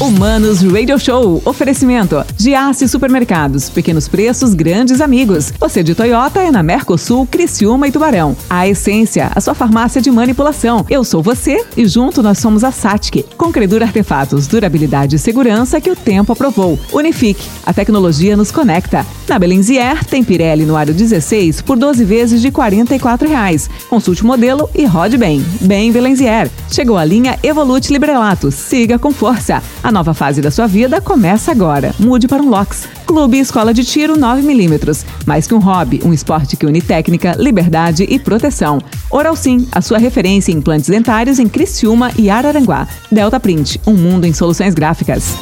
[0.00, 1.42] Humanos Radio Show.
[1.44, 2.24] Oferecimento.
[2.34, 3.68] Giasse Supermercados.
[3.68, 5.52] Pequenos preços, grandes amigos.
[5.60, 8.34] Você de Toyota é na Mercosul, Criciúma e Tubarão.
[8.48, 10.86] A Essência, a sua farmácia de manipulação.
[10.88, 13.26] Eu sou você e junto nós somos a Satic.
[13.36, 16.78] Com Credura Artefatos, durabilidade e segurança que o tempo aprovou.
[16.94, 17.46] Unifique.
[17.66, 19.04] A tecnologia nos conecta.
[19.28, 23.68] Na Belenzier, tem Pirelli no aro 16 por 12 vezes de 44 reais.
[23.90, 25.44] Consulte o modelo e rode bem.
[25.60, 26.50] Bem Belenzier.
[26.70, 28.50] Chegou a linha Evolute Librelato.
[28.50, 29.62] Siga com força.
[29.82, 31.94] A nova fase da sua vida começa agora.
[31.98, 32.88] Mude para um LOX.
[33.06, 35.04] Clube Escola de Tiro 9mm.
[35.26, 38.80] Mais que um hobby, um esporte que une técnica, liberdade e proteção.
[39.10, 42.86] Oral Sim, a sua referência em implantes dentários em Criciúma e Araranguá.
[43.10, 45.34] Delta Print, um mundo em soluções gráficas.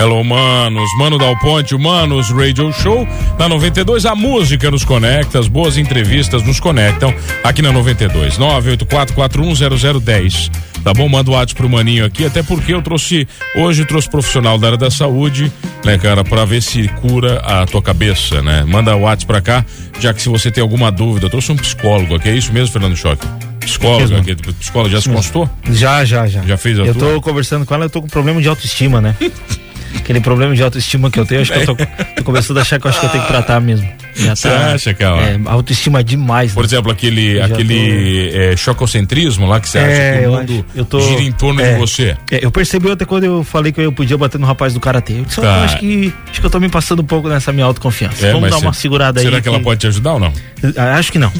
[0.00, 0.88] Hello, manos.
[0.96, 3.06] Mano Dal Ponte, Manos Radio Show.
[3.38, 7.12] Na 92, a música nos conecta, as boas entrevistas nos conectam
[7.44, 8.38] aqui na 92.
[8.38, 10.50] 984410010.
[10.82, 11.06] Tá bom?
[11.06, 14.78] Manda o WhatsApp pro Maninho aqui, até porque eu trouxe, hoje trouxe profissional da área
[14.78, 15.52] da saúde,
[15.84, 18.64] né, cara, pra ver se cura a tua cabeça, né?
[18.66, 19.62] Manda o WhatsApp pra cá,
[20.00, 22.72] já que se você tem alguma dúvida, eu trouxe um psicólogo aqui, é isso mesmo,
[22.72, 23.26] Fernando Choque?
[23.60, 24.22] Psicóloga,
[24.58, 25.50] psicóloga, já se consultou?
[25.70, 26.40] Já, já, já.
[26.40, 27.12] Já fez a Eu tua?
[27.12, 29.14] tô conversando com ela, eu tô com problema de autoestima, né?
[29.96, 32.78] Aquele problema de autoestima que eu tenho, acho que eu tô, tô começando a achar
[32.80, 33.88] que eu acho que eu tenho que tratar mesmo.
[34.16, 35.20] Já Você acha, cara?
[35.22, 36.52] É, autoestima demais.
[36.52, 36.66] Por né?
[36.66, 41.00] exemplo, aquele, aquele é, chococentrismo lá que você acha É, que o mundo eu tô-
[41.00, 41.72] gira em torno é.
[41.74, 42.16] de você.
[42.30, 45.14] É, eu percebi até quando eu falei que eu podia bater no rapaz do karatê.
[45.14, 45.46] Eu disse, Tá.
[45.46, 48.26] eu acho que acho que eu tô me passando um pouco nessa minha autoconfiança.
[48.26, 49.26] É, Vamos dar uma segurada aí.
[49.26, 50.32] Será que ela pode te ajudar ou não?
[50.76, 51.32] Ah, Acho que não.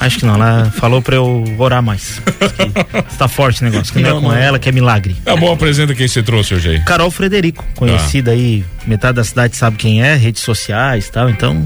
[0.00, 0.34] Acho que não.
[0.34, 2.20] Ela falou pra eu orar mais.
[2.20, 3.92] Que Tá forte o negócio.
[3.92, 4.36] Que não, Não, é com não.
[4.36, 5.14] ela, que é milagre.
[5.24, 6.80] Tá bom, apresenta quem você trouxe hoje aí.
[6.80, 11.64] Carol Frederico, conhecida aí, metade da cidade sabe quem é, redes sociais e tal, então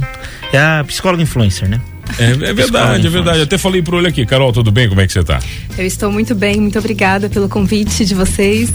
[0.53, 1.81] é a psicóloga influencer, né?
[2.19, 3.41] É, é verdade, é verdade.
[3.43, 4.27] Até falei pro ele aqui.
[4.27, 4.89] Carol, tudo bem?
[4.89, 5.39] Como é que você tá?
[5.79, 8.71] Eu estou muito bem, muito obrigada pelo convite de vocês.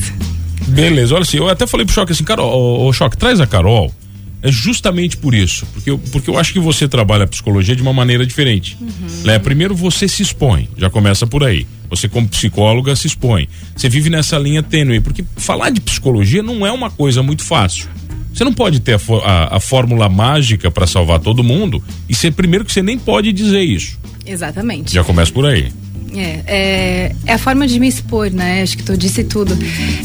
[0.68, 3.48] Beleza, olha assim, eu até falei pro Choque assim, Carol, ô, ô Choque, traz a
[3.48, 3.94] Carol.
[4.42, 7.82] É justamente por isso, porque eu, porque eu acho que você trabalha a psicologia de
[7.82, 8.78] uma maneira diferente.
[9.24, 9.40] Né?
[9.40, 11.66] Primeiro você se expõe, já começa por aí.
[11.90, 13.48] Você como psicóloga se expõe.
[13.76, 17.88] Você vive nessa linha tênue, porque falar de psicologia não é uma coisa muito fácil.
[18.34, 22.32] Você não pode ter a, a- a fórmula mágica para salvar todo mundo e ser
[22.34, 23.98] primeiro que você nem pode dizer isso.
[24.26, 24.94] Exatamente.
[24.94, 25.72] Já começa por aí.
[26.14, 28.62] É, é, é a forma de me expor, né?
[28.62, 29.58] Acho que tu disse tudo.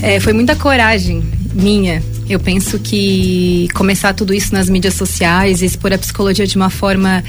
[0.03, 1.23] É, foi muita coragem
[1.55, 2.03] minha.
[2.29, 6.71] Eu penso que começar tudo isso nas mídias sociais e expor a psicologia de uma
[6.71, 7.23] forma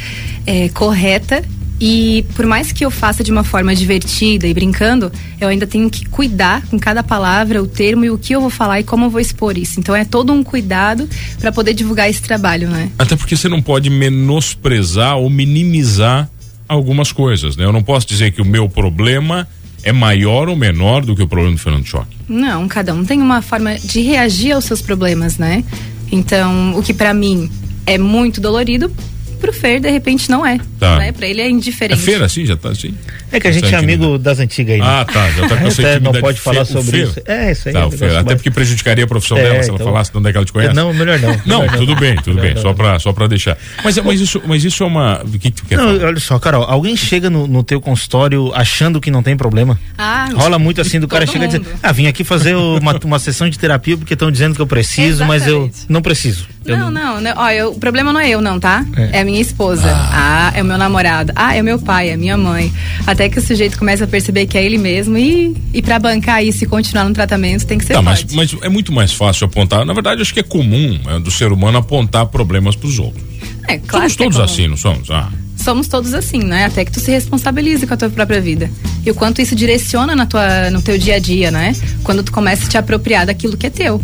[0.45, 1.43] é, correta.
[1.81, 5.89] E por mais que eu faça de uma forma divertida e brincando, eu ainda tenho
[5.89, 9.05] que cuidar com cada palavra, o termo e o que eu vou falar e como
[9.05, 9.79] eu vou expor isso.
[9.79, 11.09] Então é todo um cuidado
[11.39, 12.91] para poder divulgar esse trabalho, né?
[12.99, 16.29] Até porque você não pode menosprezar ou minimizar
[16.67, 17.65] algumas coisas, né?
[17.65, 19.47] Eu não posso dizer que o meu problema
[19.83, 22.15] é maior ou menor do que o problema do Fernando Choque.
[22.29, 25.63] Não, cada um tem uma forma de reagir aos seus problemas, né?
[26.11, 27.49] Então, o que pra mim
[27.87, 28.91] é muito dolorido,
[29.41, 30.57] pro Fer, de repente, não é.
[30.79, 30.97] Tá.
[30.97, 31.11] Né?
[31.11, 31.99] Pra ele é É indiferente.
[32.01, 32.45] feira assim?
[32.45, 32.93] Já tá assim?
[33.31, 34.23] É que a gente Essa é amigo intimidade.
[34.23, 34.79] das antigas aí.
[34.81, 34.85] né?
[34.87, 35.29] Ah, tá.
[35.31, 37.19] Já tá com essa Até não pode falar Fe- sobre isso.
[37.25, 37.73] É, isso aí.
[37.73, 38.11] Tá, é o um Fer.
[38.11, 40.31] Até mais- porque prejudicaria a profissão É, dela se ela então- falasse de onde é
[40.31, 40.73] que ela te conhece.
[40.75, 41.41] Não, melhor não.
[41.45, 42.53] Não, melhor tudo bem, tudo Melhor bem.
[42.55, 42.61] não.
[42.61, 43.57] Só pra, só pra deixar.
[43.83, 45.21] Mas, mas, isso, mas isso é uma.
[45.23, 46.07] O que, tu quer Não, falar?
[46.09, 49.79] olha só, Carol, alguém chega no, no teu consultório achando que não tem problema?
[49.97, 51.69] Ah, Rola muito assim do cara chega e dizer, mundo.
[51.81, 55.25] ah, vim aqui fazer uma, uma sessão de terapia porque estão dizendo que eu preciso,
[55.25, 56.47] mas eu não preciso.
[56.63, 57.33] Eu Não, não, não.
[57.37, 58.85] Ó, eu- o problema não é eu, não, tá?
[58.95, 59.17] É.
[59.17, 59.87] É, a minha esposa.
[59.87, 60.51] Ah.
[60.55, 61.31] é o meu namorado.
[61.35, 62.71] Ah, é o meu pai, é a minha mãe.
[63.07, 66.43] Até que o sujeito começa a perceber que é ele mesmo e, e para bancar
[66.43, 69.45] isso e continuar no tratamento tem que ser Tá, mas, mas é muito mais fácil
[69.45, 69.83] apontar.
[69.85, 73.23] Na verdade, acho que é comum é, do ser humano apontar problemas pros outros.
[73.67, 74.45] É, claro somos é todos comum.
[74.45, 75.09] assim, não somos?
[75.09, 75.29] Ah.
[75.57, 76.65] somos todos assim, né?
[76.65, 78.69] Até que tu se responsabilize com a tua própria vida.
[79.05, 81.75] E o quanto isso direciona na tua, no teu dia a dia, né?
[82.03, 84.01] Quando tu começa a te apropriar daquilo que é teu.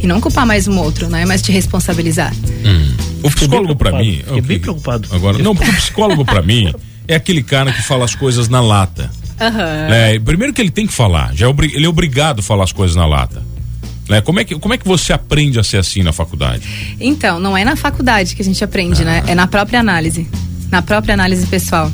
[0.00, 1.24] E não culpar mais um outro, né?
[1.24, 2.32] Mas te responsabilizar.
[3.22, 4.22] O psicólogo pra preocupado, mim.
[4.24, 5.08] fiquei bem preocupado.
[5.10, 6.72] Agora, não, porque o psicólogo pra mim
[7.06, 9.10] é aquele cara que fala as coisas na lata.
[9.40, 9.88] Aham.
[9.88, 10.18] né?
[10.18, 12.96] Primeiro que ele tem que falar, já é ele é obrigado a falar as coisas
[12.96, 13.42] na lata.
[14.08, 14.20] Né?
[14.20, 16.96] Como, é que, como é que você aprende a ser assim na faculdade?
[16.98, 19.22] Então, não é na faculdade que a gente aprende, né?
[19.26, 20.26] É na própria análise.
[20.70, 21.92] Na própria análise pessoal.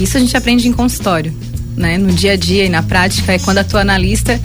[0.00, 1.34] Isso a gente aprende em consultório,
[1.76, 1.98] né?
[1.98, 4.40] No dia a dia e na prática é quando a tua analista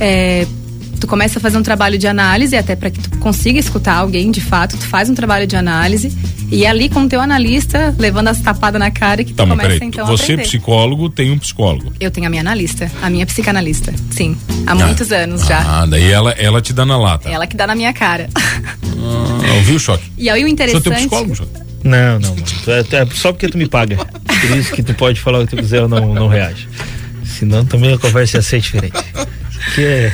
[0.00, 0.46] é,
[0.98, 4.30] tu começa a fazer um trabalho de análise até para que tu consiga escutar alguém
[4.30, 6.16] de fato, tu faz um trabalho de análise
[6.50, 9.44] e é ali com o teu analista levando as tapadas na cara que tu Tá,
[9.46, 10.42] mas começa peraí, então a você aprender.
[10.44, 11.92] psicólogo tem um psicólogo.
[12.00, 15.58] Eu tenho a minha analista, a minha psicanalista, sim, há muitos anos já.
[15.60, 17.28] Ah, daí ela, ela te dá na lata.
[17.28, 18.28] Ela que dá na minha cara.
[18.34, 20.04] Ah, ouviu o choque?
[20.16, 20.82] E aí o Sou interessante.
[20.82, 21.50] teu psicólogo, choque?
[21.84, 22.36] Não, não,
[22.74, 23.96] é, tu é só porque tu me paga.
[23.96, 26.68] Por isso que tu pode falar o que tu quiser, eu não, não reage.
[27.24, 28.96] Senão também a conversa ia ser diferente.
[29.74, 30.12] Que é...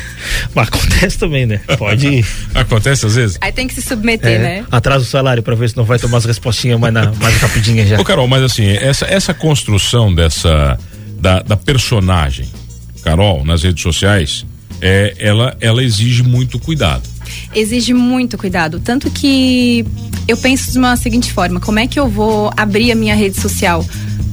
[0.54, 1.60] Mas acontece também, né?
[1.78, 2.24] Pode.
[2.54, 3.38] Acontece às vezes?
[3.40, 4.64] Aí tem que se submeter, É, né?
[4.70, 7.86] atrasa o salário pra ver se não vai tomar as respostinhas mais, na, mais rapidinha
[7.86, 7.98] já.
[7.98, 10.78] Ô, Carol, mas assim, essa, essa construção dessa.
[11.18, 12.48] Da, da personagem,
[13.04, 14.44] Carol, nas redes sociais,
[14.80, 17.02] é, ela, ela exige muito cuidado.
[17.54, 18.80] Exige muito cuidado.
[18.80, 19.86] Tanto que
[20.26, 23.40] eu penso de uma seguinte forma: como é que eu vou abrir a minha rede
[23.40, 23.86] social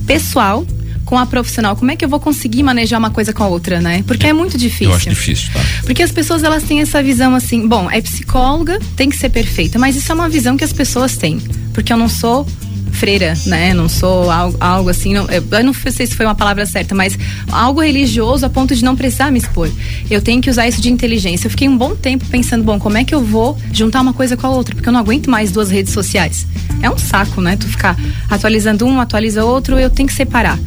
[0.08, 0.66] pessoal
[1.10, 1.76] com a profissional?
[1.76, 4.04] Como é que eu vou conseguir manejar uma coisa com a outra, né?
[4.06, 4.92] Porque é muito difícil.
[4.92, 5.60] Eu acho difícil, tá?
[5.84, 9.80] Porque as pessoas elas têm essa visão assim, bom, é psicóloga, tem que ser perfeita,
[9.80, 11.40] mas isso é uma visão que as pessoas têm.
[11.74, 12.46] Porque eu não sou
[12.92, 13.74] freira, né?
[13.74, 16.94] Não sou algo, algo assim, não, eu eu não sei se foi uma palavra certa,
[16.94, 17.18] mas
[17.52, 19.68] algo religioso a ponto de não precisar me expor.
[20.12, 21.48] Eu tenho que usar isso de inteligência.
[21.48, 24.38] Eu fiquei um bom tempo pensando, bom, como é que eu vou juntar uma coisa
[24.38, 24.76] com a outra?
[24.76, 26.46] Porque eu não aguento mais duas redes sociais.
[26.84, 27.58] É um saco, né?
[27.58, 27.98] Tu ficar
[28.30, 30.60] atualizando um, atualiza outro, eu tenho que separar.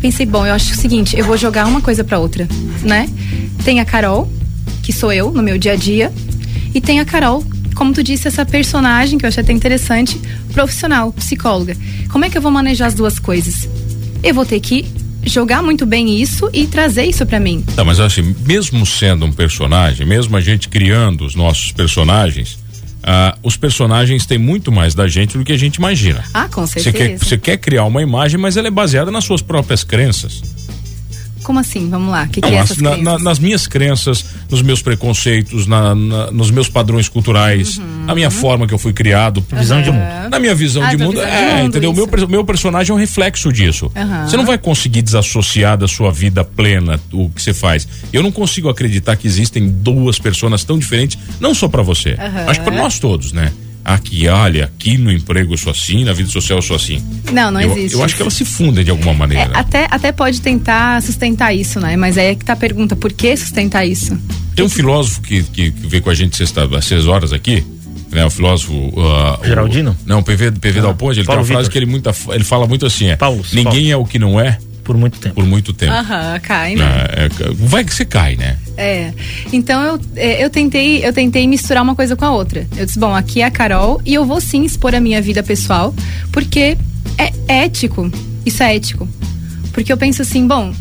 [0.00, 2.46] Pensei, bom, eu acho o seguinte, eu vou jogar uma coisa pra outra,
[2.82, 3.08] né?
[3.64, 4.30] Tem a Carol,
[4.82, 6.12] que sou eu no meu dia a dia,
[6.74, 7.44] e tem a Carol,
[7.74, 10.20] como tu disse, essa personagem que eu achei até interessante,
[10.52, 11.76] profissional, psicóloga.
[12.10, 13.68] Como é que eu vou manejar as duas coisas?
[14.22, 14.84] Eu vou ter que
[15.24, 17.64] jogar muito bem isso e trazer isso pra mim.
[17.74, 22.58] Tá, mas assim, mesmo sendo um personagem, mesmo a gente criando os nossos personagens,
[23.06, 26.24] ah, os personagens têm muito mais da gente do que a gente imagina.
[26.34, 27.08] Ah, com Você certeza.
[27.10, 30.42] quer, você quer criar uma imagem, mas ela é baseada nas suas próprias crenças.
[31.46, 31.88] Como assim?
[31.88, 32.24] Vamos lá.
[32.24, 35.94] O que, que é as- essas na- na- nas minhas crenças, nos meus preconceitos, na-
[35.94, 39.46] na- nos meus padrões culturais, na minha forma que eu fui criado.
[39.52, 40.02] Visão de mundo.
[40.28, 41.90] Na minha visão Ah, de mundo, visão de é, mundo, entendeu?
[41.92, 43.92] O meu, meu personagem é um reflexo disso.
[43.94, 44.26] Aham.
[44.26, 47.86] Você não vai conseguir desassociar da sua vida plena o que você faz.
[48.12, 52.16] Eu não consigo acreditar que existem duas pessoas tão diferentes, não só pra você.
[52.48, 53.52] Acho que pra nós todos, né?
[53.88, 57.00] Aqui, olha, aqui no emprego eu sou assim, na vida social eu sou assim.
[57.32, 57.94] Não, não eu, existe.
[57.94, 59.50] eu acho que elas se fundem de alguma É, maneira.
[59.54, 61.96] até, até pode tentar sustentar isso, né?
[61.96, 64.18] Mas aí é que tá a pergunta, por que sustentar isso?
[64.56, 67.64] Tem um filósofo que, que, que veio com a gente sexta, às seis horas aqui,
[68.10, 68.24] né?
[68.26, 68.92] O filósofo.
[68.98, 69.96] ah, o- Geraldino?
[70.04, 71.72] não, PV, PV Dal Ponte, ele Paulo tem uma frase Vitor.
[71.72, 73.90] que ele, muita, ele fala muito assim: é, Paulo, ninguém Paulo.
[73.90, 75.34] é o que não é Por muito tempo.
[75.34, 75.92] por muito tempo.
[75.92, 76.84] Aham, cai, né?
[77.08, 78.56] É, é, vai que você cai, né?
[78.76, 79.12] É.
[79.52, 82.64] Então eu, é, eu tentei eu tentei misturar uma coisa com a outra.
[82.76, 85.42] Eu disse, bom, aqui é a Carol e eu vou sim expor a minha vida
[85.42, 85.92] pessoal,
[86.30, 86.78] porque
[87.18, 87.32] é
[87.64, 88.08] ético.
[88.44, 89.08] Isso é ético.
[89.72, 90.72] Porque eu penso assim, bom,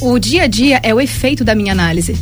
[0.00, 2.16] o dia a dia é o efeito da minha análise.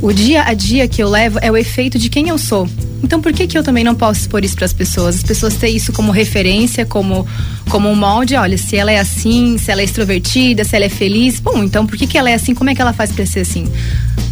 [0.00, 2.68] O dia a dia que eu levo é o efeito de quem eu sou.
[3.02, 5.16] Então por que que eu também não posso expor isso para as pessoas?
[5.16, 7.26] As pessoas têm isso como referência, como
[7.68, 10.88] como um molde, olha, se ela é assim, se ela é extrovertida, se ela é
[10.88, 12.52] feliz, bom, então por que que ela é assim?
[12.54, 13.66] Como é que ela faz para ser assim?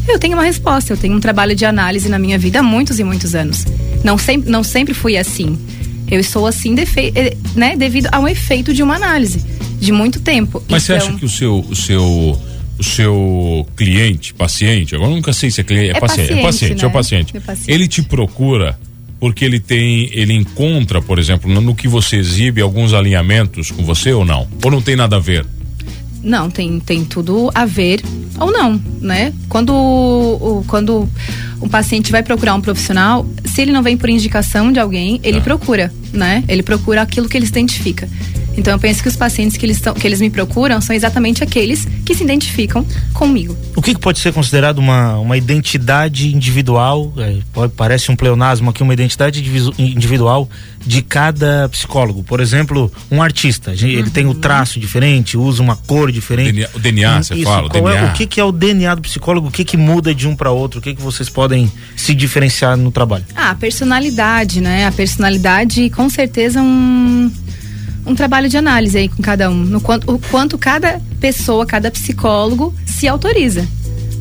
[0.06, 2.99] Eu tenho uma resposta, eu tenho um trabalho de análise na minha vida há muitos
[2.99, 3.65] e muitos anos.
[4.05, 5.59] Não sempre não sempre fui assim.
[6.11, 9.44] Eu sou assim defe- eh, né, devido a um efeito de uma análise
[9.79, 10.62] de muito tempo.
[10.69, 12.38] Mas você Então- acha que o seu, o seu,
[12.79, 16.43] o seu cliente, paciente, agora eu nunca sei se é cliente, é, É paciente, é
[16.43, 16.93] paciente, paciente, é o né?
[16.95, 17.37] paciente.
[17.37, 17.71] É paciente.
[17.73, 18.79] Ele te procura
[19.21, 23.83] porque ele tem, ele encontra, por exemplo, no, no que você exibe alguns alinhamentos com
[23.85, 24.47] você ou não?
[24.65, 25.45] Ou não tem nada a ver?
[26.23, 28.01] Não, tem, tem tudo a ver
[28.41, 29.33] ou não, né?
[29.49, 31.09] Quando o, o- quando
[31.61, 35.39] um paciente vai procurar um profissional, se ele não vem por indicação de alguém, ele
[35.39, 35.43] Ah.
[35.43, 36.45] procura, né?
[36.49, 38.09] Ele procura aquilo que ele se identifica.
[38.58, 41.43] Então eu penso que os pacientes que eles, tão, que eles me procuram são exatamente
[41.44, 42.84] aqueles que se identificam
[43.14, 43.56] comigo.
[43.76, 47.12] O que, que pode ser considerado uma, uma identidade individual?
[47.19, 49.41] é, pode- parece um pleonasmo aqui, uma identidade
[49.79, 50.48] individual
[50.84, 52.22] de cada psicólogo.
[52.24, 56.53] Por exemplo, um artista, ele tem o traço diferente, usa uma cor diferente.
[56.53, 58.10] DNA, o DNA, você Isso, fala, o qual é- DNA.
[58.10, 59.48] o que, que é o DNA do psicólogo?
[59.48, 60.81] O que, que muda de um para outro?
[60.81, 63.24] O que, que vocês podem se diferenciar no trabalho?
[63.36, 64.86] Ah, a personalidade, né?
[64.86, 67.31] A personalidade, com certeza, um,
[68.08, 69.55] um trabalho de análise aí com cada um.
[69.55, 73.67] No quanto, o quanto cada pessoa, cada psicólogo se autoriza.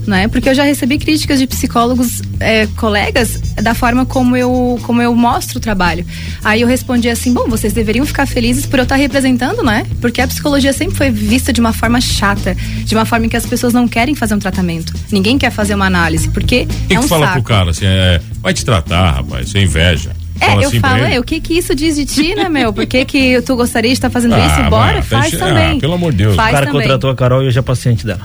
[0.05, 0.29] Né?
[0.29, 5.13] Porque eu já recebi críticas de psicólogos eh, colegas da forma como eu, como eu
[5.13, 6.05] mostro o trabalho.
[6.45, 9.85] Aí eu respondi assim: bom, vocês deveriam ficar felizes por eu estar representando, né?
[9.99, 13.35] Porque a psicologia sempre foi vista de uma forma chata, de uma forma em que
[13.35, 14.93] as pessoas não querem fazer um tratamento.
[15.11, 17.41] Ninguém quer fazer uma análise, porque O que, é um que fala saco.
[17.41, 20.11] pro cara assim, é, vai te tratar, rapaz, sem inveja.
[20.39, 22.71] É, Fala eu assim falo, é, o que que isso diz de ti, né, meu?
[22.73, 24.69] Por que que tu gostaria de estar fazendo Ah, isso?
[24.69, 25.77] Bora, faz deixa- também.
[25.77, 26.35] ah, pelo amor de Deus.
[26.35, 26.81] Faz o cara também.
[26.81, 28.21] contratou a Carol e hoje é paciente dela.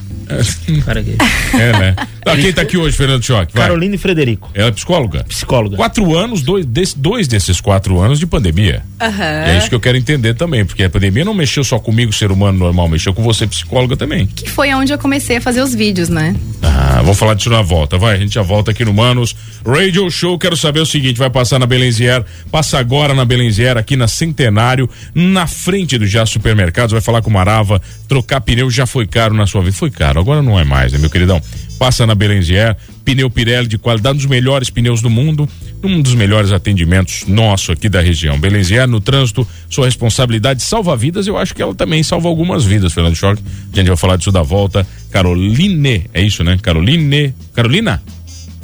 [0.84, 1.16] Cara, que-
[1.56, 1.96] É, né?
[2.24, 3.52] Tá, quem tá aqui hoje, Fernando Choque?
[3.54, 3.62] Vai.
[3.64, 5.24] Carolina e Frederico, Ela é psicóloga?
[5.24, 5.76] psicóloga.
[5.76, 8.82] Quatro anos, dois, desse- dois desses quatro anos de pandemia.
[9.00, 9.22] Aham.
[9.24, 12.30] É isso que eu quero entender também, porque a pandemia não mexeu só comigo, ser
[12.30, 14.26] humano normal, mexeu com você, psicóloga também.
[14.26, 16.34] Que foi onde eu comecei a fazer os vídeos, né?
[16.62, 19.34] Ah, vamos falar disso na volta, vai, a gente já volta aqui no Manos
[19.66, 23.96] Radio Show, quero saber o seguinte, vai passar na Belenzier, passa agora na Belenzier, aqui
[23.96, 28.86] na Centenário, na frente do Já Supermercados, vai falar com o Marava, trocar pneu já
[28.86, 31.40] foi caro na sua vida, foi caro, agora não é mais, né, meu queridão?
[31.78, 35.48] Passa na Belenzier, pneu Pirelli de qualidade, um dos melhores pneus do mundo,
[35.82, 38.38] um dos melhores atendimentos nosso aqui da região.
[38.38, 42.92] Belenzier, no trânsito, sua responsabilidade salva vidas, eu acho que ela também salva algumas vidas,
[42.92, 43.42] Fernando Choque.
[43.72, 44.86] A gente vai falar disso da volta.
[45.10, 46.56] Caroline, é isso, né?
[46.62, 48.02] Caroline, Carolina?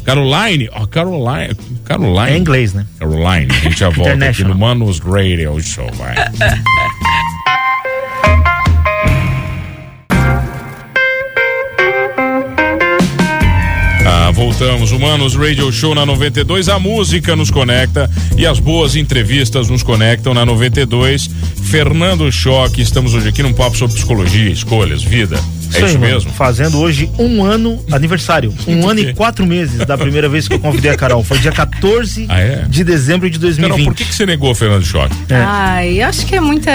[0.04, 2.30] Caroline, ó, oh, Caroline, Caroline.
[2.30, 2.86] É inglês, né?
[2.98, 6.14] Caroline, a gente já volta aqui no Manos Radio Show, vai.
[14.38, 14.92] voltamos.
[14.92, 16.68] Humanos Radio Show na 92.
[16.68, 21.28] A música nos conecta e as boas entrevistas nos conectam na 92.
[21.64, 25.38] Fernando Choque, estamos hoje aqui num papo sobre psicologia, escolhas, vida.
[25.74, 26.30] É isso, mesmo?
[26.32, 28.54] Fazendo hoje um ano aniversário.
[28.68, 31.24] Um ano e quatro meses da primeira vez que eu convidei a Carol.
[31.24, 32.66] Foi dia 14 ah, é?
[32.68, 33.70] de dezembro de 2020.
[33.70, 35.16] Carol, por que, que você negou, Fernando Choque?
[35.28, 35.36] É.
[35.36, 36.70] Ai, acho que é muita,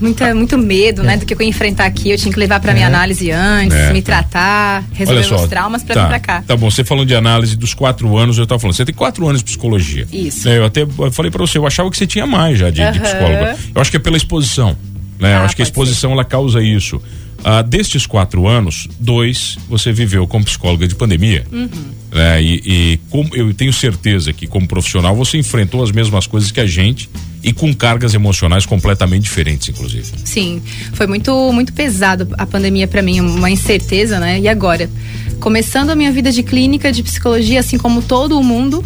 [0.00, 1.16] muita, muito medo, né, é.
[1.18, 2.10] do que eu ia enfrentar aqui.
[2.10, 2.88] Eu tinha que levar pra minha é.
[2.88, 4.22] análise antes, é, me tá.
[4.22, 6.42] tratar, resolver só, meus traumas pra tá, vir pra cá.
[6.46, 9.26] Tá bom, você falando de análise dos quatro anos, eu tava falando, você tem quatro
[9.26, 10.06] anos de psicologia.
[10.12, 10.48] Isso.
[10.48, 13.00] Eu até eu falei pra você, eu achava que você tinha mais já de, de
[13.00, 13.56] psicóloga.
[13.74, 14.76] Eu acho que é pela exposição.
[15.18, 15.34] Né?
[15.34, 16.14] Ah, eu acho que a exposição ser.
[16.14, 17.00] ela causa isso.
[17.48, 21.46] Ah, destes quatro anos, dois você viveu como psicóloga de pandemia.
[21.52, 21.68] Uhum.
[22.12, 22.42] Né?
[22.42, 26.58] E, e como, eu tenho certeza que, como profissional, você enfrentou as mesmas coisas que
[26.58, 27.08] a gente
[27.44, 30.10] e com cargas emocionais completamente diferentes, inclusive.
[30.24, 30.60] Sim,
[30.92, 34.40] foi muito, muito pesado a pandemia para mim, uma incerteza, né?
[34.40, 34.90] E agora?
[35.38, 38.82] Começando a minha vida de clínica, de psicologia, assim como todo o mundo.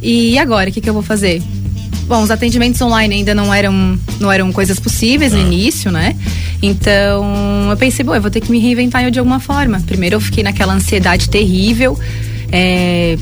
[0.00, 1.42] E agora, o que, que eu vou fazer?
[2.06, 5.42] Bom, os atendimentos online ainda não eram, não eram coisas possíveis no ah.
[5.42, 6.14] início, né?
[6.62, 9.80] Então eu pensei, bom, eu vou ter que me reinventar de alguma forma.
[9.86, 11.98] Primeiro eu fiquei naquela ansiedade terrível.
[12.52, 13.16] É,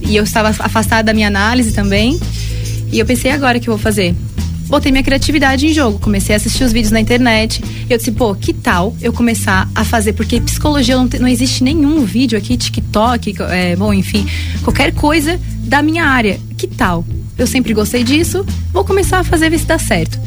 [0.00, 2.18] e eu estava afastada da minha análise também.
[2.90, 4.14] E eu pensei, agora o que eu vou fazer?
[4.68, 7.62] Botei minha criatividade em jogo, comecei a assistir os vídeos na internet.
[7.88, 10.14] Eu disse, pô, que tal eu começar a fazer?
[10.14, 14.26] Porque psicologia não, não existe nenhum vídeo aqui, TikTok, é, bom, enfim,
[14.62, 16.40] qualquer coisa da minha área.
[16.56, 17.04] Que tal
[17.36, 20.18] eu sempre gostei disso, vou começar a fazer ver se dá certo.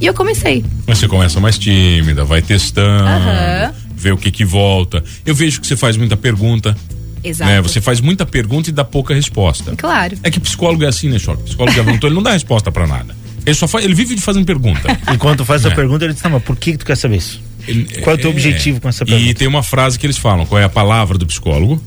[0.00, 0.64] E eu comecei.
[0.86, 3.72] Mas você começa mais tímida, vai testando, uhum.
[3.96, 5.02] vê o que que volta.
[5.24, 6.76] Eu vejo que você faz muita pergunta.
[7.22, 7.50] Exato.
[7.50, 7.60] Né?
[7.62, 9.74] Você faz muita pergunta e dá pouca resposta.
[9.76, 10.16] Claro.
[10.22, 11.42] É que psicólogo é assim, né, Choque?
[11.44, 13.16] Psicólogo perguntou, ele não dá resposta para nada.
[13.46, 14.96] Ele só faz, ele vive de fazendo pergunta.
[15.12, 15.68] Enquanto faz é.
[15.68, 17.40] a pergunta, ele diz, tá, mas por que, que tu quer saber isso?
[17.66, 19.30] Ele, qual é o teu é, objetivo com essa pergunta?
[19.30, 21.82] E tem uma frase que eles falam, qual é a palavra do psicólogo?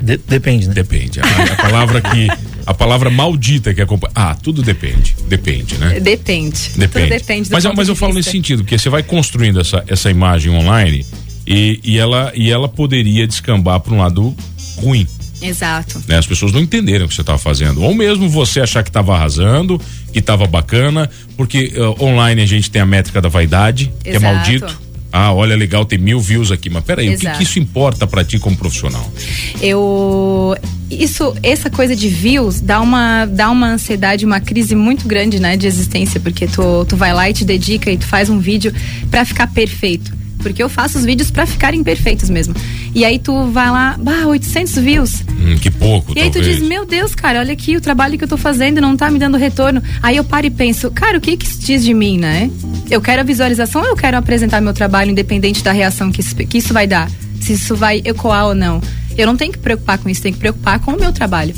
[0.00, 0.74] De, depende, né?
[0.74, 1.20] Depende.
[1.20, 2.28] A, a palavra que
[2.66, 4.12] a palavra maldita que acompanha.
[4.14, 5.16] Ah, tudo depende.
[5.26, 6.00] Depende, né?
[6.00, 6.70] Depende.
[6.76, 7.08] Depende.
[7.08, 11.04] depende mas, mas eu falo nesse sentido, porque você vai construindo essa, essa imagem online
[11.46, 14.34] e, e, ela, e ela poderia descambar para um lado
[14.76, 15.06] ruim.
[15.40, 16.00] Exato.
[16.06, 16.18] Né?
[16.18, 17.82] As pessoas não entenderam o que você estava fazendo.
[17.82, 19.80] Ou mesmo você achar que estava arrasando,
[20.12, 24.02] que estava bacana, porque uh, online a gente tem a métrica da vaidade, Exato.
[24.02, 27.26] que é maldito ah, olha, legal, tem mil views aqui, mas peraí, Exato.
[27.26, 29.12] o que, que isso importa para ti como profissional?
[29.60, 30.56] Eu.
[30.90, 35.56] Isso, essa coisa de views dá uma, dá uma ansiedade, uma crise muito grande, né,
[35.56, 38.74] de existência, porque tu, tu vai lá e te dedica e tu faz um vídeo
[39.10, 42.54] para ficar perfeito porque eu faço os vídeos para ficarem perfeitos mesmo.
[42.94, 45.22] E aí tu vai lá, bah, 800 views.
[45.30, 46.56] Hum, que pouco, E aí talvez.
[46.56, 49.10] tu diz, meu Deus, cara, olha aqui o trabalho que eu tô fazendo não tá
[49.10, 49.82] me dando retorno.
[50.02, 52.50] Aí eu paro e penso, cara, o que que isso diz de mim, né?
[52.90, 56.34] Eu quero a visualização ou eu quero apresentar meu trabalho independente da reação que isso,
[56.34, 57.10] que isso vai dar?
[57.40, 58.80] Se isso vai ecoar ou não.
[59.16, 61.54] Eu não tenho que preocupar com isso, tenho que preocupar com o meu trabalho.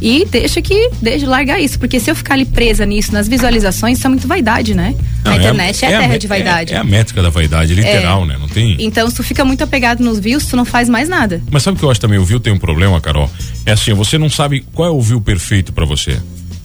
[0.00, 3.98] E deixa que, deixa largar isso, porque se eu ficar ali presa nisso, nas visualizações,
[3.98, 4.94] isso é muito vaidade, né?
[5.24, 6.72] Não, a é internet é, é a terra a, de vaidade.
[6.72, 8.36] É, é, a métrica da vaidade, literal, né?
[8.38, 8.76] Não tem.
[8.78, 11.42] Então, se tu fica muito apegado nos views, tu não faz mais nada.
[11.50, 12.18] Mas sabe o que eu acho também?
[12.18, 13.28] O view tem um problema, Carol?
[13.66, 16.18] É assim, você não sabe qual é o view perfeito para você.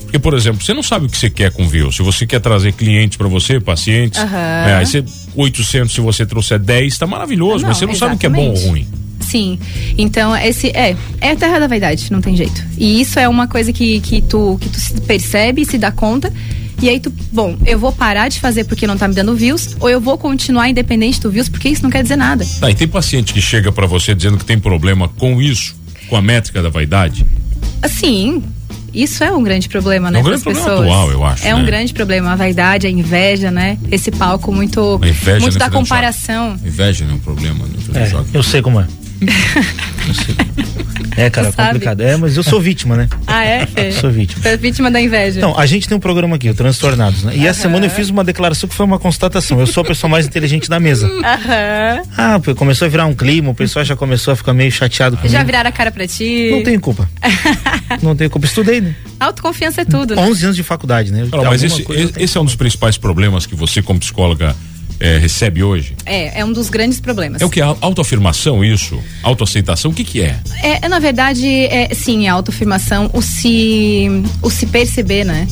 [0.04, 1.92] Porque, por exemplo, você não sabe o que você quer com view.
[1.92, 4.30] Se você quer trazer clientes para você, pacientes, uhum.
[4.30, 4.75] né?
[4.75, 5.04] aí você,
[5.36, 7.98] 800, se você trouxer 10, tá maravilhoso, não, mas você não exatamente.
[7.98, 8.88] sabe o que é bom ou ruim.
[9.24, 9.60] Sim.
[9.98, 12.63] Então, esse é, é a terra da vaidade, não tem jeito.
[12.77, 16.32] E isso é uma coisa que, que, tu, que tu percebe, se dá conta.
[16.82, 19.75] E aí tu, bom, eu vou parar de fazer porque não tá me dando views,
[19.80, 22.46] ou eu vou continuar independente do views, porque isso não quer dizer nada.
[22.60, 25.75] Tá, e tem paciente que chega para você dizendo que tem problema com isso,
[26.10, 27.25] com a métrica da vaidade?
[27.82, 28.44] Assim,
[28.94, 30.20] isso é um grande problema, né?
[30.20, 30.88] É um grande problema pessoas.
[30.88, 31.44] atual, eu acho.
[31.46, 31.56] É né?
[31.56, 32.34] um grande problema.
[32.34, 33.77] A vaidade, a inveja, né?
[33.92, 35.00] Esse palco muito,
[35.42, 36.53] muito da comparação.
[36.63, 37.65] Inveja não é um problema.
[37.65, 38.03] Né?
[38.03, 38.88] É, eu sei como é.
[41.15, 42.01] É, cara, é complicado.
[42.01, 43.08] É, mas eu sou vítima, né?
[43.27, 43.65] Ah, é?
[43.68, 43.92] Fê?
[43.92, 44.42] Sou vítima.
[44.42, 45.39] Você é vítima da inveja.
[45.42, 47.34] Não, a gente tem um programa aqui, o Transtornados, né?
[47.36, 49.60] E essa semana eu fiz uma declaração que foi uma constatação.
[49.60, 51.08] Eu sou a pessoa mais inteligente da mesa.
[51.08, 52.01] Aham.
[52.18, 55.32] Ah, começou a virar um clima, o pessoal já começou a ficar meio chateado comigo.
[55.32, 56.50] Já viraram a cara pra ti?
[56.51, 57.10] Não tenho culpa.
[58.01, 58.48] Não tenho culpa.
[58.48, 58.96] Estudei, né?
[59.20, 60.22] Autoconfiança é tudo, né?
[60.22, 61.27] 11 anos de faculdade, né?
[61.32, 61.86] Não, mas esse,
[62.18, 64.56] esse é um dos principais problemas que você, como psicóloga,
[65.00, 65.96] é, recebe hoje?
[66.06, 67.42] É, é um dos grandes problemas.
[67.42, 67.62] É o que?
[67.62, 69.00] Autoafirmação, isso?
[69.22, 70.40] Autoaceitação, o que que é?
[70.62, 74.08] É, na verdade, é, sim, é autoafirmação, o se,
[74.42, 75.48] o se perceber, né?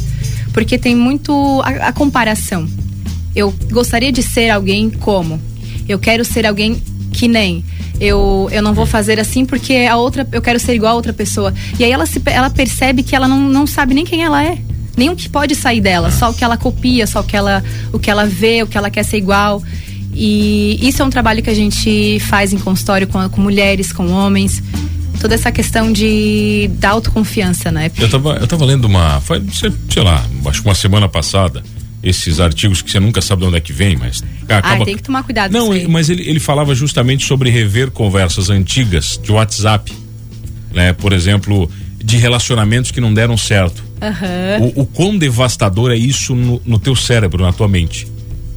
[0.54, 2.68] Porque tem muito a, a comparação.
[3.36, 5.40] Eu gostaria de ser alguém como?
[5.88, 6.82] Eu quero ser alguém
[7.12, 7.64] que nem
[8.02, 11.14] eu, eu não vou fazer assim porque a outra eu quero ser igual a outra
[11.14, 11.54] pessoa.
[11.78, 14.58] E aí ela, se, ela percebe que ela não, não sabe nem quem ela é.
[14.96, 17.64] Nem o que pode sair dela, só o que ela copia, só o que ela,
[17.94, 19.64] o que ela vê, o que ela quer ser igual.
[20.14, 24.12] E isso é um trabalho que a gente faz em consultório com, com mulheres, com
[24.12, 24.62] homens
[25.22, 27.92] toda essa questão de da autoconfiança, né?
[27.98, 31.64] Eu tava, eu tava lendo uma, foi, sei lá, acho que uma semana passada,
[32.02, 34.82] esses artigos que você nunca sabe de onde é que vem, mas acaba...
[34.82, 35.52] Ah, tem que tomar cuidado.
[35.52, 39.94] Não, mas ele, ele falava justamente sobre rever conversas antigas de WhatsApp,
[40.74, 40.92] né?
[40.94, 41.70] Por exemplo,
[42.03, 43.84] de relacionamentos que não deram certo.
[44.01, 44.72] Uhum.
[44.75, 48.08] O, o quão devastador é isso no, no teu cérebro, na tua mente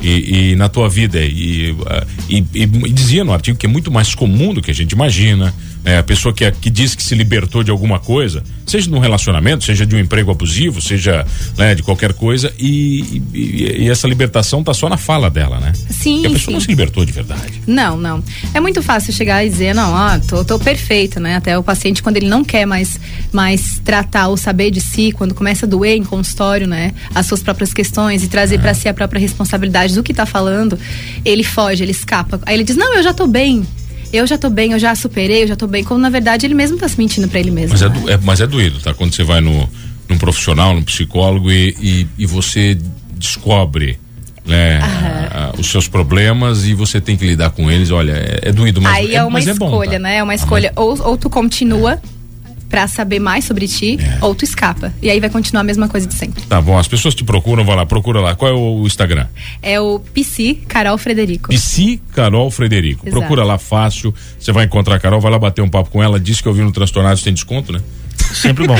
[0.04, 1.20] e, e na tua vida.
[1.20, 4.74] E, uh, e, e, dizia no artigo que é muito mais comum do que a
[4.74, 5.54] gente imagina.
[5.84, 8.98] É, a pessoa que, que diz que se libertou de alguma coisa, seja de um
[8.98, 11.26] relacionamento, seja de um emprego abusivo, seja
[11.58, 15.72] né, de qualquer coisa, e, e, e essa libertação está só na fala dela, né?
[15.90, 16.14] Sim.
[16.14, 16.52] Porque a pessoa sim.
[16.52, 17.60] não se libertou de verdade.
[17.66, 18.22] Não, não.
[18.54, 21.36] É muito fácil chegar e dizer, não, ó, tô, tô perfeita, né?
[21.36, 22.98] Até o paciente, quando ele não quer mais,
[23.30, 26.94] mais tratar ou saber de si, quando começa a doer em consultório, né?
[27.14, 28.58] As suas próprias questões e trazer é.
[28.58, 30.78] para si a própria responsabilidade do que está falando,
[31.24, 32.40] ele foge, ele escapa.
[32.46, 33.66] Aí ele diz, não, eu já tô bem
[34.16, 36.54] eu já tô bem, eu já superei, eu já tô bem, quando na verdade ele
[36.54, 37.70] mesmo tá se mentindo para ele mesmo.
[37.70, 38.02] Mas, é né?
[38.08, 38.94] é, é, mas é doído, tá?
[38.94, 39.68] Quando você vai no,
[40.08, 42.78] num profissional, num psicólogo e, e, e você
[43.16, 43.98] descobre
[44.44, 48.48] né, a, a, os seus problemas e você tem que lidar com eles, olha, é,
[48.48, 49.98] é doído, mas Aí é, é uma mas escolha, bom, tá?
[49.98, 50.16] né?
[50.18, 50.72] É uma escolha.
[50.76, 51.00] Ah, mas...
[51.00, 52.00] ou, ou tu continua
[52.74, 54.18] para saber mais sobre ti, é.
[54.20, 54.92] ou tu escapa.
[55.00, 56.42] E aí vai continuar a mesma coisa de sempre.
[56.42, 58.34] Tá bom, as pessoas te procuram, vai lá, procura lá.
[58.34, 59.28] Qual é o Instagram?
[59.62, 61.50] É o PC Carol Frederico.
[61.50, 63.06] PC Carol Frederico.
[63.06, 63.20] Exato.
[63.20, 66.18] Procura lá fácil, você vai encontrar a Carol, vai lá bater um papo com ela,
[66.18, 67.80] disse que eu vi no Transtornados tem desconto, né?
[68.34, 68.76] Sempre bom.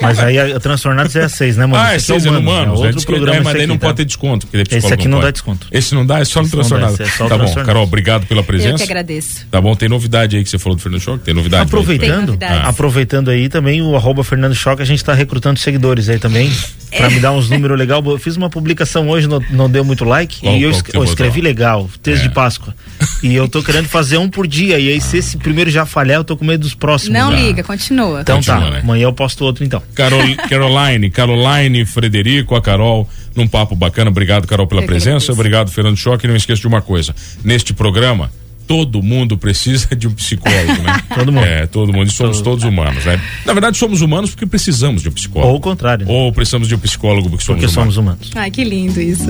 [0.00, 1.82] Mas aí a, Transtornados é a seis, né, mano?
[1.82, 2.80] Ah, é seis é humanos.
[2.80, 3.36] É outro programa.
[3.36, 3.86] É, mas aí não tá?
[3.86, 4.46] pode ter desconto.
[4.46, 5.66] Porque esse aqui não, não dá desconto.
[5.70, 7.00] Esse não dá, é só no Transtornados.
[7.00, 8.74] É só tá bom, Carol, obrigado pela presença.
[8.74, 9.46] Eu que agradeço.
[9.50, 11.24] Tá bom, tem novidade aí que você falou do Fernando Choque?
[11.24, 11.62] Tem novidade?
[11.62, 12.68] Aproveitando, tem ah.
[12.68, 16.50] aproveitando aí também o arroba Fernando Choque, a gente tá recrutando seguidores aí também.
[16.90, 16.98] É.
[16.98, 18.04] Pra me dar uns números legais.
[18.04, 20.40] Eu fiz uma publicação hoje, não, não deu muito like.
[20.40, 22.28] Qual, e eu, eu escrevi legal, texto é.
[22.28, 22.74] de Páscoa.
[23.22, 24.78] E eu tô querendo fazer um por dia.
[24.78, 27.12] E aí, se esse primeiro já falhar, eu tô com medo dos próximos.
[27.12, 28.20] Não liga, continua.
[28.20, 28.75] Então tá.
[28.76, 28.80] Né?
[28.82, 29.82] Amanhã eu posto outro então.
[29.94, 34.10] Carol, Caroline, Caroline Frederico, a Carol, num papo bacana.
[34.10, 35.32] Obrigado, Carol, pela eu presença.
[35.32, 36.26] Obrigado, Fernando Choque.
[36.26, 38.30] Não esqueça de uma coisa: neste programa,
[38.66, 41.02] todo mundo precisa de um psicólogo, né?
[41.14, 41.44] todo mundo.
[41.44, 42.08] É, todo mundo.
[42.08, 43.20] E somos todos humanos, né?
[43.44, 45.52] Na verdade, somos humanos porque precisamos de um psicólogo.
[45.52, 46.06] Ou o contrário.
[46.06, 46.12] Né?
[46.12, 47.94] Ou precisamos de um psicólogo porque somos porque humanos.
[47.94, 48.30] somos humanos.
[48.34, 49.26] Ai, que lindo isso.